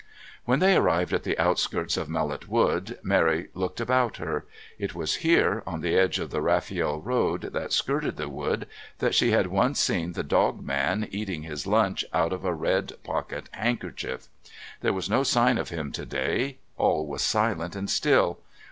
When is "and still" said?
17.75-18.39